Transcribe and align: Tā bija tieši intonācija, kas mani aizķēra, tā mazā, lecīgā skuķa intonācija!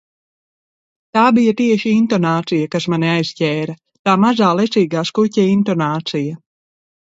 Tā 1.17 1.25
bija 1.37 1.53
tieši 1.59 1.91
intonācija, 1.97 2.71
kas 2.77 2.89
mani 2.95 3.09
aizķēra, 3.11 3.77
tā 4.09 4.17
mazā, 4.25 4.51
lecīgā 4.63 5.07
skuķa 5.13 5.47
intonācija! 5.55 6.43